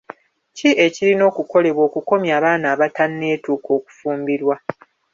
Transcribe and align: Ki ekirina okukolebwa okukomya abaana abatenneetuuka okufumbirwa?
Ki 0.55 0.69
ekirina 0.85 1.23
okukolebwa 1.31 1.81
okukomya 1.89 2.31
abaana 2.39 2.65
abatenneetuuka 2.73 3.69
okufumbirwa? 3.77 4.55